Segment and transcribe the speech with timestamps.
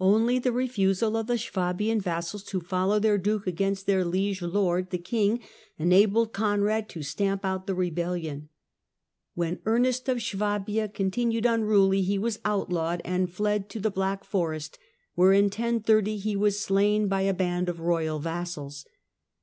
[0.00, 4.88] Only the refusal of the Swabian vassals to follow their duke against their liege lord
[4.88, 5.40] the king
[5.76, 8.48] enabled Conrad to stamp out the rebellion.
[9.34, 14.24] When Ernest of Swabia con tinued unruly he was outlawed and fled to the Black
[14.24, 14.78] Forest,
[15.14, 18.86] where in 1030 he was slain by a band of royal vassals.